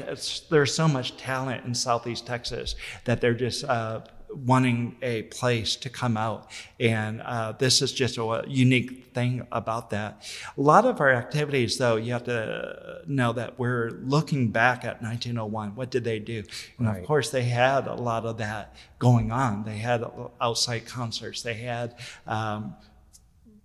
there's 0.50 0.74
so 0.74 0.86
much 0.86 1.16
talent 1.16 1.64
in 1.64 1.74
Southeast 1.74 2.26
Texas 2.26 2.74
that 3.04 3.22
they're 3.22 3.32
just 3.32 3.64
uh, 3.64 4.02
wanting 4.34 4.96
a 5.02 5.22
place 5.24 5.76
to 5.76 5.88
come 5.88 6.16
out. 6.16 6.50
And 6.80 7.22
uh, 7.22 7.52
this 7.52 7.82
is 7.82 7.92
just 7.92 8.18
a 8.18 8.44
unique 8.46 9.12
thing 9.14 9.46
about 9.52 9.90
that. 9.90 10.22
A 10.56 10.60
lot 10.60 10.84
of 10.84 11.00
our 11.00 11.12
activities, 11.12 11.78
though, 11.78 11.96
you 11.96 12.12
have 12.12 12.24
to 12.24 13.02
know 13.06 13.32
that 13.32 13.58
we're 13.58 13.90
looking 14.02 14.48
back 14.48 14.84
at 14.84 15.02
1901. 15.02 15.76
What 15.76 15.90
did 15.90 16.04
they 16.04 16.18
do? 16.18 16.42
And 16.78 16.88
Right. 16.88 17.00
of 17.00 17.06
course, 17.06 17.30
they 17.30 17.44
had 17.44 17.86
a 17.86 17.94
lot 17.94 18.26
of 18.26 18.38
that 18.38 18.74
going 18.98 19.30
on. 19.30 19.64
They 19.64 19.78
had 19.78 20.04
outside 20.40 20.86
concerts. 20.86 21.42
They 21.42 21.54
had 21.54 21.94
um, 22.26 22.74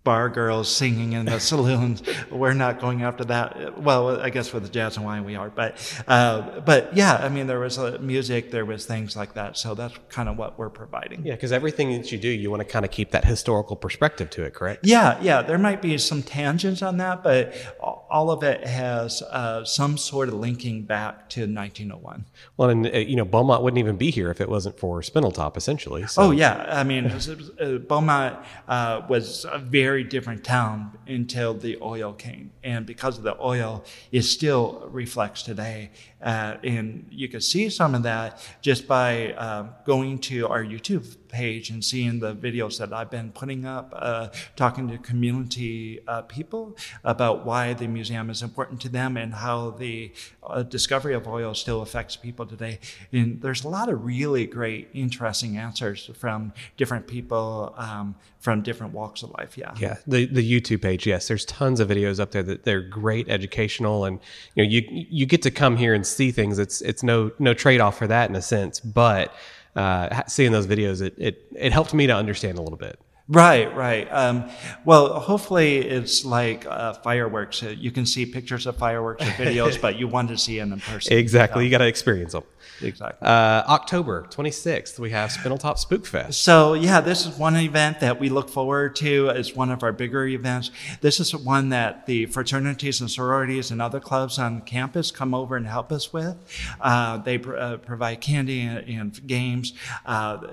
bar 0.09 0.27
girls 0.27 0.67
singing 0.67 1.13
in 1.13 1.27
the 1.27 1.39
saloons. 1.51 2.01
We're 2.31 2.55
not 2.55 2.79
going 2.79 3.03
after 3.03 3.25
that. 3.25 3.79
Well, 3.79 4.19
I 4.19 4.31
guess 4.31 4.51
with 4.51 4.63
the 4.63 4.69
jazz 4.69 4.97
and 4.97 5.05
wine 5.05 5.23
we 5.23 5.35
are, 5.35 5.51
but 5.51 5.77
uh, 6.07 6.61
but 6.61 6.97
yeah, 6.97 7.13
I 7.13 7.29
mean 7.29 7.45
there 7.45 7.59
was 7.59 7.77
uh, 7.77 7.99
music, 8.01 8.49
there 8.49 8.65
was 8.65 8.87
things 8.87 9.15
like 9.15 9.35
that. 9.35 9.55
So 9.55 9.75
that's 9.75 9.93
kind 10.09 10.27
of 10.27 10.35
what 10.35 10.57
we're 10.57 10.71
providing. 10.71 11.23
Yeah, 11.23 11.35
because 11.35 11.51
everything 11.51 11.91
that 11.95 12.11
you 12.11 12.17
do, 12.17 12.27
you 12.27 12.49
want 12.49 12.61
to 12.61 12.65
kind 12.65 12.85
of 12.85 12.89
keep 12.89 13.11
that 13.11 13.23
historical 13.23 13.75
perspective 13.75 14.31
to 14.31 14.43
it, 14.45 14.55
correct? 14.55 14.83
Yeah, 14.83 15.19
yeah. 15.21 15.43
There 15.43 15.59
might 15.59 15.79
be 15.79 15.95
some 15.99 16.23
tangents 16.23 16.81
on 16.81 16.97
that, 16.97 17.21
but 17.21 17.53
all 17.79 18.31
of 18.31 18.41
it 18.41 18.65
has 18.65 19.21
uh, 19.21 19.63
some 19.63 19.95
sort 19.95 20.29
of 20.29 20.33
linking 20.33 20.85
back 20.85 21.29
to 21.29 21.41
1901. 21.41 22.25
Well, 22.57 22.69
and 22.71 22.87
uh, 22.87 22.97
you 22.97 23.15
know, 23.15 23.25
Beaumont 23.25 23.61
wouldn't 23.61 23.77
even 23.77 23.97
be 23.97 24.09
here 24.09 24.31
if 24.31 24.41
it 24.41 24.49
wasn't 24.49 24.79
for 24.79 25.01
Spindletop, 25.01 25.55
essentially. 25.55 26.07
So. 26.07 26.23
Oh 26.23 26.31
yeah, 26.31 26.65
I 26.67 26.83
mean, 26.83 27.05
uh, 27.61 27.77
Beaumont 27.87 28.39
uh, 28.67 29.01
was 29.07 29.45
a 29.45 29.59
very 29.99 30.09
different 30.09 30.45
town 30.45 30.97
until 31.07 31.53
the 31.53 31.77
oil 31.81 32.13
came, 32.13 32.51
and 32.63 32.85
because 32.85 33.17
of 33.17 33.23
the 33.25 33.37
oil, 33.41 33.83
it 34.13 34.21
still 34.21 34.87
reflects 34.91 35.43
today. 35.43 35.91
Uh, 36.21 36.57
and 36.63 37.05
you 37.09 37.27
can 37.27 37.41
see 37.41 37.69
some 37.69 37.95
of 37.95 38.03
that 38.03 38.45
just 38.61 38.87
by 38.87 39.33
uh, 39.33 39.67
going 39.85 40.19
to 40.19 40.47
our 40.47 40.63
YouTube 40.63 41.15
page 41.29 41.69
and 41.69 41.83
seeing 41.83 42.19
the 42.19 42.35
videos 42.35 42.77
that 42.79 42.91
I've 42.91 43.09
been 43.09 43.31
putting 43.31 43.65
up, 43.65 43.93
uh, 43.95 44.29
talking 44.55 44.87
to 44.89 44.97
community 44.97 45.99
uh, 46.07 46.23
people 46.23 46.75
about 47.03 47.45
why 47.45 47.73
the 47.73 47.87
museum 47.87 48.29
is 48.29 48.41
important 48.41 48.81
to 48.81 48.89
them 48.89 49.15
and 49.15 49.33
how 49.33 49.71
the 49.71 50.11
uh, 50.43 50.63
discovery 50.63 51.13
of 51.13 51.27
oil 51.27 51.53
still 51.53 51.81
affects 51.81 52.15
people 52.15 52.45
today. 52.45 52.79
And 53.13 53.41
there's 53.41 53.63
a 53.63 53.69
lot 53.69 53.89
of 53.89 54.03
really 54.03 54.45
great, 54.45 54.89
interesting 54.93 55.57
answers 55.57 56.09
from 56.17 56.51
different 56.77 57.07
people 57.07 57.73
um, 57.77 58.15
from 58.39 58.61
different 58.61 58.93
walks 58.93 59.21
of 59.21 59.31
life. 59.37 59.57
Yeah. 59.57 59.73
Yeah. 59.77 59.97
The 60.07 60.25
the 60.25 60.61
YouTube 60.61 60.81
page, 60.81 61.05
yes. 61.05 61.27
There's 61.27 61.45
tons 61.45 61.79
of 61.79 61.89
videos 61.89 62.19
up 62.19 62.31
there 62.31 62.43
that 62.43 62.63
they're 62.63 62.81
great 62.81 63.29
educational 63.29 64.05
and 64.05 64.19
you 64.55 64.63
know, 64.63 64.69
you 64.69 64.81
you 64.89 65.25
get 65.25 65.41
to 65.43 65.51
come 65.51 65.77
here 65.77 65.93
and 65.93 66.05
see 66.11 66.31
things. 66.31 66.59
It's 66.59 66.81
it's 66.81 67.03
no 67.03 67.31
no 67.39 67.53
trade 67.53 67.81
off 67.81 67.97
for 67.97 68.07
that 68.07 68.29
in 68.29 68.35
a 68.35 68.41
sense, 68.41 68.79
but 68.79 69.33
uh, 69.75 70.23
seeing 70.27 70.51
those 70.51 70.67
videos, 70.67 71.01
it, 71.01 71.13
it 71.17 71.45
it 71.55 71.71
helped 71.71 71.93
me 71.93 72.07
to 72.07 72.15
understand 72.15 72.57
a 72.57 72.61
little 72.61 72.77
bit. 72.77 72.99
Right, 73.29 73.73
right. 73.75 74.07
Um, 74.11 74.49
well, 74.85 75.19
hopefully 75.19 75.77
it's 75.77 76.25
like 76.25 76.65
uh, 76.65 76.93
fireworks. 76.93 77.61
You 77.61 77.91
can 77.91 78.07
see 78.07 78.25
pictures 78.25 78.65
of 78.65 78.75
fireworks 78.77 79.21
or 79.21 79.29
videos, 79.31 79.79
but 79.79 79.97
you 79.99 80.07
want 80.07 80.29
to 80.29 80.37
see 80.37 80.57
them 80.57 80.73
in 80.73 80.79
person. 80.79 81.13
Exactly. 81.15 81.63
You 81.63 81.69
got 81.69 81.77
to 81.77 81.87
experience 81.87 82.31
them. 82.31 82.41
Exactly. 82.81 83.27
Uh, 83.27 83.63
October 83.67 84.25
26th, 84.31 84.97
we 84.97 85.11
have 85.11 85.29
Spindletop 85.29 85.77
Spook 85.77 86.07
Fest. 86.07 86.41
So, 86.41 86.73
yeah, 86.73 87.01
this 87.01 87.27
is 87.27 87.37
one 87.37 87.55
event 87.55 87.99
that 87.99 88.19
we 88.19 88.29
look 88.29 88.49
forward 88.49 88.95
to. 88.97 89.29
It's 89.29 89.55
one 89.55 89.69
of 89.69 89.83
our 89.83 89.91
bigger 89.91 90.25
events. 90.25 90.71
This 91.01 91.19
is 91.19 91.35
one 91.35 91.69
that 91.69 92.07
the 92.07 92.25
fraternities 92.27 92.99
and 92.99 93.11
sororities 93.11 93.69
and 93.69 93.79
other 93.79 93.99
clubs 93.99 94.39
on 94.39 94.61
campus 94.61 95.11
come 95.11 95.35
over 95.35 95.55
and 95.55 95.67
help 95.67 95.91
us 95.91 96.11
with. 96.11 96.35
Uh, 96.81 97.17
they 97.17 97.37
pr- 97.37 97.55
uh, 97.55 97.77
provide 97.77 98.21
candy 98.21 98.61
and, 98.61 98.89
and 98.89 99.27
games 99.27 99.73
uh, 100.07 100.47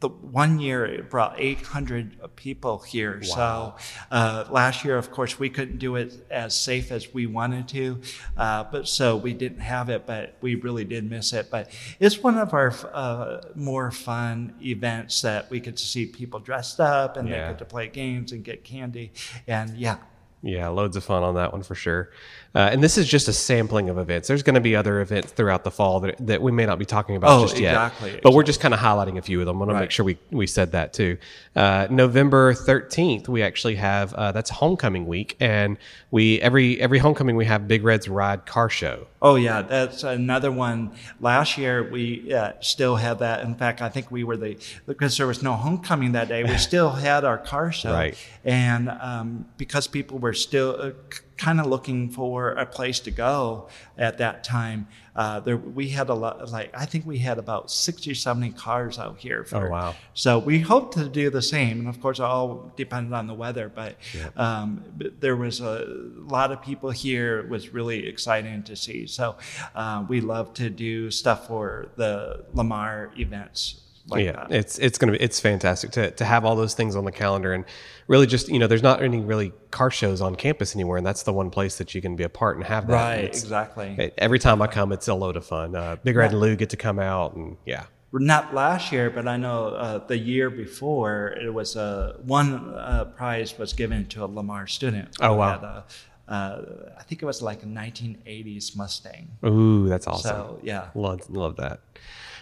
the 0.00 0.08
one 0.08 0.58
year 0.58 0.84
it 0.84 1.10
brought 1.10 1.34
800 1.38 1.87
people 2.36 2.78
here. 2.78 3.20
Wow. 3.22 3.76
So 3.78 3.96
uh, 4.10 4.44
last 4.50 4.84
year, 4.84 4.96
of 4.96 5.10
course, 5.10 5.38
we 5.38 5.50
couldn't 5.50 5.78
do 5.78 5.96
it 5.96 6.14
as 6.30 6.58
safe 6.58 6.92
as 6.92 7.12
we 7.12 7.26
wanted 7.26 7.68
to, 7.68 8.00
uh, 8.36 8.64
but 8.64 8.88
so 8.88 9.16
we 9.16 9.32
didn't 9.32 9.60
have 9.60 9.88
it. 9.88 10.06
But 10.06 10.36
we 10.40 10.54
really 10.56 10.84
did 10.84 11.08
miss 11.08 11.32
it. 11.32 11.50
But 11.50 11.70
it's 12.00 12.22
one 12.22 12.38
of 12.38 12.54
our 12.54 12.72
uh, 12.92 13.40
more 13.54 13.90
fun 13.90 14.54
events 14.62 15.22
that 15.22 15.50
we 15.50 15.60
get 15.60 15.76
to 15.76 15.84
see 15.84 16.06
people 16.06 16.40
dressed 16.40 16.80
up 16.80 17.16
and 17.16 17.28
yeah. 17.28 17.34
they 17.46 17.52
get 17.52 17.58
to 17.58 17.64
play 17.64 17.88
games 17.88 18.32
and 18.32 18.44
get 18.44 18.64
candy, 18.64 19.12
and 19.46 19.76
yeah. 19.76 19.98
Yeah, 20.42 20.68
loads 20.68 20.96
of 20.96 21.04
fun 21.04 21.22
on 21.24 21.34
that 21.34 21.52
one 21.52 21.62
for 21.62 21.74
sure. 21.74 22.10
Uh, 22.54 22.70
and 22.72 22.82
this 22.82 22.96
is 22.96 23.06
just 23.06 23.28
a 23.28 23.32
sampling 23.32 23.90
of 23.90 23.98
events. 23.98 24.26
There's 24.26 24.42
going 24.42 24.54
to 24.54 24.60
be 24.60 24.74
other 24.74 25.00
events 25.00 25.32
throughout 25.32 25.64
the 25.64 25.70
fall 25.70 26.00
that, 26.00 26.14
that 26.26 26.40
we 26.40 26.50
may 26.50 26.64
not 26.64 26.78
be 26.78 26.86
talking 26.86 27.14
about 27.14 27.30
oh, 27.30 27.42
just 27.42 27.58
yet. 27.58 27.72
Exactly, 27.72 28.20
but 28.22 28.32
we're 28.32 28.42
just 28.42 28.60
kind 28.60 28.72
of 28.72 28.80
highlighting 28.80 29.18
a 29.18 29.22
few 29.22 29.40
of 29.40 29.46
them. 29.46 29.56
I 29.56 29.58
want 29.58 29.70
right. 29.70 29.74
to 29.76 29.80
make 29.82 29.90
sure 29.90 30.04
we, 30.04 30.18
we 30.30 30.46
said 30.46 30.72
that 30.72 30.92
too. 30.92 31.18
Uh, 31.54 31.88
November 31.90 32.54
13th, 32.54 33.28
we 33.28 33.42
actually 33.42 33.74
have 33.76 34.14
uh, 34.14 34.32
that's 34.32 34.48
homecoming 34.48 35.06
week, 35.06 35.36
and 35.40 35.76
we 36.10 36.40
every 36.40 36.80
every 36.80 36.98
homecoming 36.98 37.36
we 37.36 37.44
have 37.44 37.68
Big 37.68 37.84
Red's 37.84 38.08
Ride 38.08 38.46
Car 38.46 38.70
Show. 38.70 39.08
Oh 39.20 39.34
yeah, 39.34 39.62
that's 39.62 40.04
another 40.04 40.50
one. 40.50 40.92
Last 41.20 41.58
year 41.58 41.90
we 41.90 42.32
uh, 42.32 42.52
still 42.60 42.96
had 42.96 43.18
that. 43.18 43.44
In 43.44 43.56
fact, 43.56 43.82
I 43.82 43.88
think 43.88 44.10
we 44.10 44.24
were 44.24 44.36
the 44.36 44.56
because 44.86 45.16
there 45.16 45.26
was 45.26 45.42
no 45.42 45.52
homecoming 45.52 46.12
that 46.12 46.28
day. 46.28 46.44
We 46.44 46.56
still 46.58 46.90
had 46.90 47.24
our 47.24 47.38
car 47.38 47.72
show, 47.72 47.92
right? 47.92 48.16
And 48.44 48.88
um, 48.88 49.46
because 49.58 49.86
people 49.86 50.18
were 50.18 50.27
still 50.34 50.76
uh, 50.78 50.90
kind 51.36 51.60
of 51.60 51.66
looking 51.66 52.10
for 52.10 52.50
a 52.50 52.66
place 52.66 53.00
to 53.00 53.10
go 53.10 53.68
at 53.96 54.18
that 54.18 54.44
time. 54.44 54.88
Uh, 55.14 55.40
there, 55.40 55.56
we 55.56 55.88
had 55.88 56.08
a 56.08 56.14
lot, 56.14 56.50
like, 56.50 56.70
I 56.76 56.84
think 56.84 57.06
we 57.06 57.18
had 57.18 57.38
about 57.38 57.70
60 57.70 58.10
or 58.10 58.14
70 58.14 58.50
cars 58.52 58.98
out 58.98 59.18
here. 59.18 59.44
For, 59.44 59.66
oh, 59.66 59.70
wow. 59.70 59.94
So 60.14 60.38
we 60.38 60.60
hope 60.60 60.94
to 60.94 61.08
do 61.08 61.30
the 61.30 61.42
same. 61.42 61.80
And 61.80 61.88
of 61.88 62.00
course, 62.00 62.18
it 62.18 62.24
all 62.24 62.72
depended 62.76 63.12
on 63.12 63.26
the 63.26 63.34
weather, 63.34 63.70
but, 63.72 63.96
yeah. 64.14 64.28
um, 64.36 64.84
but 64.96 65.20
there 65.20 65.36
was 65.36 65.60
a 65.60 65.86
lot 66.16 66.52
of 66.52 66.62
people 66.62 66.90
here. 66.90 67.40
It 67.40 67.48
was 67.48 67.70
really 67.70 68.06
exciting 68.06 68.62
to 68.64 68.76
see. 68.76 69.06
So 69.06 69.36
uh, 69.74 70.04
we 70.08 70.20
love 70.20 70.54
to 70.54 70.70
do 70.70 71.10
stuff 71.10 71.48
for 71.48 71.88
the 71.96 72.44
Lamar 72.54 73.10
events 73.16 73.80
like 74.08 74.24
yeah, 74.24 74.32
that. 74.32 74.52
it's 74.52 74.78
it's 74.78 74.98
gonna 74.98 75.12
be 75.12 75.18
it's 75.18 75.38
fantastic 75.38 75.90
to 75.92 76.10
to 76.12 76.24
have 76.24 76.44
all 76.44 76.56
those 76.56 76.74
things 76.74 76.96
on 76.96 77.04
the 77.04 77.12
calendar 77.12 77.52
and 77.52 77.64
really 78.06 78.26
just 78.26 78.48
you 78.48 78.58
know 78.58 78.66
there's 78.66 78.82
not 78.82 79.02
any 79.02 79.20
really 79.20 79.52
car 79.70 79.90
shows 79.90 80.20
on 80.20 80.34
campus 80.34 80.74
anywhere 80.74 80.96
and 80.96 81.06
that's 81.06 81.24
the 81.24 81.32
one 81.32 81.50
place 81.50 81.76
that 81.78 81.94
you 81.94 82.00
can 82.00 82.16
be 82.16 82.24
a 82.24 82.28
part 82.28 82.56
and 82.56 82.64
have 82.64 82.86
that. 82.86 82.94
Right, 82.94 83.24
exactly. 83.24 83.94
It, 83.98 84.14
every 84.18 84.38
time 84.38 84.62
I 84.62 84.66
come, 84.66 84.92
it's 84.92 85.08
a 85.08 85.14
load 85.14 85.36
of 85.36 85.44
fun. 85.44 85.74
Uh, 85.74 85.96
Big 86.02 86.16
Red 86.16 86.30
and 86.30 86.40
Lou 86.40 86.56
get 86.56 86.70
to 86.70 86.76
come 86.76 86.98
out 86.98 87.34
and 87.34 87.56
yeah. 87.66 87.84
Not 88.10 88.54
last 88.54 88.90
year, 88.90 89.10
but 89.10 89.28
I 89.28 89.36
know 89.36 89.66
uh, 89.66 90.06
the 90.06 90.16
year 90.16 90.48
before 90.48 91.36
it 91.38 91.52
was 91.52 91.76
uh, 91.76 92.16
one 92.24 92.74
uh, 92.74 93.04
prize 93.16 93.58
was 93.58 93.74
given 93.74 94.06
to 94.06 94.24
a 94.24 94.26
Lamar 94.26 94.66
student. 94.66 95.14
Oh 95.20 95.34
wow! 95.34 95.84
uh, 96.26 96.62
I 96.98 97.02
think 97.02 97.22
it 97.22 97.26
was 97.26 97.42
like 97.42 97.62
a 97.62 97.66
1980s 97.66 98.74
Mustang. 98.74 99.28
Ooh, 99.44 99.90
that's 99.90 100.06
awesome. 100.06 100.30
So 100.30 100.60
yeah, 100.62 100.88
love 100.94 101.28
love 101.28 101.56
that. 101.56 101.80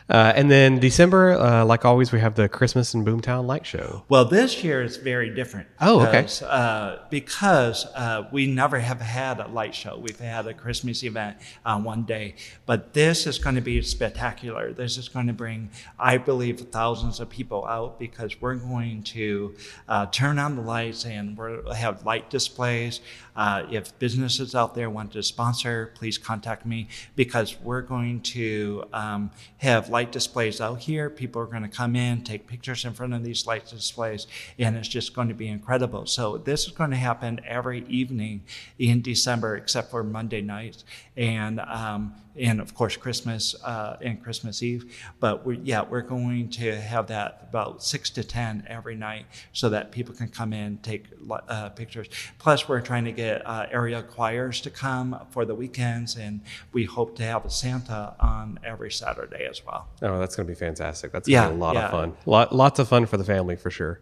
Uh, 0.09 0.33
and 0.37 0.51
then 0.51 0.79
December, 0.79 1.33
uh, 1.33 1.65
like 1.65 1.85
always, 1.85 2.13
we 2.13 2.21
have 2.21 2.37
the 2.37 2.49
Christmas 2.49 2.95
in 2.95 3.05
Boomtown 3.05 3.47
Light 3.47 3.67
Show. 3.67 4.05
Well, 4.09 4.25
this 4.25 4.63
year 4.63 4.83
is 4.83 4.99
very 4.99 5.35
different. 5.35 5.69
Oh, 5.81 6.01
okay. 6.03 6.23
Because, 6.23 6.43
uh, 6.43 7.01
because 7.11 7.87
uh, 7.87 8.29
we 8.31 8.47
never 8.47 8.79
have 8.79 9.01
had 9.01 9.41
a 9.41 9.49
light 9.49 9.75
show. 9.75 9.99
We've 9.99 10.19
had 10.19 10.47
a 10.47 10.55
Christmas 10.55 11.03
event 11.03 11.39
on 11.65 11.83
one 11.83 12.05
day, 12.05 12.37
but 12.67 12.93
this 12.93 13.27
is 13.27 13.39
going 13.39 13.57
to 13.57 13.61
be 13.61 13.83
spectacular. 13.83 14.73
This 14.73 14.97
is 14.97 15.09
going 15.09 15.27
to 15.27 15.33
bring, 15.33 15.71
I 15.99 16.19
believe, 16.19 16.61
thousands 16.61 17.19
of 17.19 17.29
people 17.29 17.67
out 17.67 17.99
because 17.99 18.41
we're 18.41 18.55
going 18.55 19.03
to 19.05 19.57
uh, 19.89 20.07
turn 20.07 20.39
on 20.39 20.55
the 20.55 20.63
lights 20.63 21.05
and 21.05 21.37
we'll 21.37 21.73
have 21.73 22.07
light 22.07 22.31
displays. 22.31 23.01
Uh, 23.35 23.67
if 23.71 23.97
businesses 23.99 24.55
out 24.55 24.75
there 24.75 24.89
want 24.89 25.13
to 25.13 25.23
sponsor, 25.23 25.93
please 25.95 26.17
contact 26.17 26.65
me 26.65 26.89
because 27.17 27.61
we're 27.61 27.83
going 27.83 28.21
to 28.23 28.83
um, 28.95 29.31
have 29.59 29.91
light 29.97 30.13
displays 30.13 30.61
out 30.61 30.79
here. 30.79 31.09
People 31.09 31.41
are 31.41 31.47
going 31.47 31.63
to 31.63 31.71
come 31.71 31.97
in, 31.97 32.23
take 32.23 32.47
pictures 32.47 32.85
in 32.85 32.93
front 32.93 33.15
of 33.15 33.25
these 33.25 33.47
light 33.47 33.65
displays, 33.67 34.27
and 34.59 34.77
it's 34.77 34.89
just 34.89 35.15
going 35.15 35.29
to 35.29 35.39
be 35.45 35.49
incredible. 35.49 36.05
So 36.05 36.37
this 36.37 36.67
is 36.67 36.73
going 36.73 36.91
to 36.91 36.97
happen 36.97 37.41
every 37.47 37.83
evening 37.89 38.43
in 38.79 39.01
December, 39.01 39.57
except 39.57 39.91
for 39.91 40.05
Monday 40.05 40.43
nights, 40.43 40.85
and 41.17 41.61
um, 41.61 42.15
and 42.39 42.61
of 42.61 42.75
course 42.75 42.97
Christmas 42.97 43.55
uh, 43.65 43.97
and 44.01 44.23
Christmas 44.23 44.63
Eve. 44.63 44.95
But 45.21 45.47
we're, 45.47 45.55
yeah, 45.55 45.83
we're 45.83 46.03
going 46.03 46.51
to 46.51 46.81
have 46.81 47.07
that 47.09 47.47
about 47.49 47.83
six 47.83 48.11
to 48.11 48.25
ten 48.25 48.65
every 48.69 48.97
night, 48.97 49.27
so 49.53 49.69
that 49.71 49.93
people 49.93 50.15
can 50.15 50.29
come 50.29 50.53
in, 50.53 50.79
take 50.79 51.07
uh, 51.31 51.69
pictures. 51.71 52.09
Plus, 52.39 52.69
we're 52.69 52.81
trying 52.81 53.05
to 53.05 53.13
get 53.13 53.47
uh, 53.47 53.67
area 53.71 54.03
choirs 54.03 54.61
to 54.63 54.71
come 54.71 55.19
for 55.31 55.45
the 55.45 55.55
weekends, 55.55 56.17
and 56.17 56.41
we 56.73 56.85
hope 56.85 57.17
to 57.17 57.23
have 57.23 57.45
a 57.45 57.51
Santa 57.51 58.15
on 58.21 58.59
every 58.65 58.91
Saturday 58.91 59.47
as 59.49 59.65
well. 59.65 59.89
Oh, 60.03 60.19
that's 60.19 60.37
going 60.37 60.47
to 60.47 60.53
be 60.53 60.59
fantastic. 60.59 61.13
That's 61.13 61.29
going 61.29 61.43
to 61.43 61.51
be 61.51 61.57
a 61.57 61.59
lot 61.59 61.75
yeah. 61.75 61.87
of 61.87 61.91
fun. 61.91 62.17
Lot, 62.27 62.55
lots 62.55 62.79
of 62.79 62.89
fun 62.89 63.07
for 63.07 63.17
the 63.17 63.25
family 63.25 63.57
for 63.57 63.71
sure. 63.71 64.01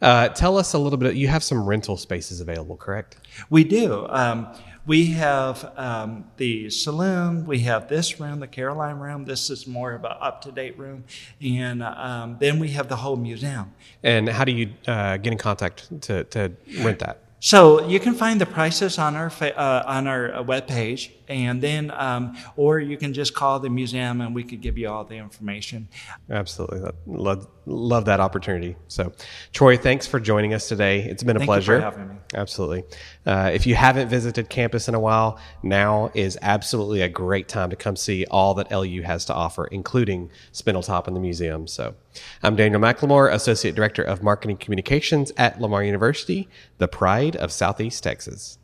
Uh, 0.00 0.28
tell 0.28 0.58
us 0.58 0.72
a 0.72 0.78
little 0.78 0.98
bit. 0.98 1.14
You 1.14 1.28
have 1.28 1.44
some 1.44 1.64
rental 1.64 1.96
spaces 1.96 2.40
available, 2.40 2.76
correct? 2.76 3.18
We 3.50 3.62
do. 3.62 4.04
Um, 4.08 4.48
we 4.86 5.12
have 5.12 5.72
um, 5.76 6.24
the 6.36 6.68
saloon. 6.70 7.46
We 7.46 7.60
have 7.60 7.88
this 7.88 8.18
room, 8.18 8.40
the 8.40 8.48
Caroline 8.48 8.98
room. 8.98 9.24
This 9.24 9.48
is 9.50 9.66
more 9.66 9.92
of 9.92 10.04
an 10.04 10.12
up 10.20 10.42
to 10.42 10.52
date 10.52 10.78
room. 10.78 11.04
And 11.40 11.82
um, 11.82 12.36
then 12.40 12.58
we 12.58 12.68
have 12.70 12.88
the 12.88 12.96
whole 12.96 13.16
museum. 13.16 13.72
And 14.02 14.28
how 14.28 14.44
do 14.44 14.52
you 14.52 14.72
uh, 14.86 15.18
get 15.18 15.32
in 15.32 15.38
contact 15.38 16.00
to, 16.02 16.24
to 16.24 16.52
rent 16.80 16.98
that? 16.98 17.18
So 17.38 17.88
you 17.88 17.98
can 17.98 18.14
find 18.14 18.40
the 18.40 18.46
prices 18.46 18.98
on 18.98 19.16
our 19.16 19.28
fa- 19.28 19.58
uh, 19.58 19.82
on 19.86 20.06
our 20.06 20.32
uh, 20.32 20.44
webpage, 20.44 21.10
and 21.32 21.62
then 21.62 21.90
um, 21.90 22.36
or 22.56 22.78
you 22.78 22.96
can 22.96 23.12
just 23.12 23.34
call 23.34 23.60
the 23.60 23.70
museum, 23.70 24.20
and 24.20 24.34
we 24.34 24.44
could 24.44 24.60
give 24.60 24.78
you 24.78 24.88
all 24.88 25.04
the 25.04 25.16
information. 25.16 25.88
Absolutely, 26.30 26.90
love, 27.06 27.48
love 27.66 28.04
that 28.06 28.20
opportunity. 28.20 28.76
So, 28.88 29.12
Troy, 29.52 29.76
thanks 29.76 30.06
for 30.06 30.20
joining 30.20 30.54
us 30.54 30.68
today. 30.68 31.02
It's 31.02 31.22
been 31.22 31.36
a 31.36 31.40
Thank 31.40 31.48
you 31.48 31.52
pleasure. 31.52 31.78
for 31.78 31.84
having 31.84 32.08
me. 32.08 32.14
Absolutely. 32.34 32.84
Uh, 33.26 33.50
if 33.52 33.66
you 33.66 33.74
haven't 33.74 34.08
visited 34.08 34.48
campus 34.48 34.88
in 34.88 34.94
a 34.94 35.00
while, 35.00 35.38
now 35.62 36.10
is 36.14 36.38
absolutely 36.42 37.02
a 37.02 37.08
great 37.08 37.48
time 37.48 37.70
to 37.70 37.76
come 37.76 37.96
see 37.96 38.24
all 38.26 38.54
that 38.54 38.70
LU 38.70 39.02
has 39.02 39.24
to 39.26 39.34
offer, 39.34 39.66
including 39.66 40.30
Spindletop 40.52 41.06
and 41.06 41.16
the 41.16 41.20
museum. 41.20 41.66
So, 41.66 41.94
I'm 42.42 42.56
Daniel 42.56 42.80
McLemore, 42.80 43.32
Associate 43.32 43.74
Director 43.74 44.02
of 44.02 44.22
Marketing 44.22 44.56
Communications 44.56 45.32
at 45.36 45.60
Lamar 45.60 45.82
University, 45.82 46.48
the 46.78 46.88
pride 46.88 47.36
of 47.36 47.52
Southeast 47.52 48.02
Texas. 48.02 48.58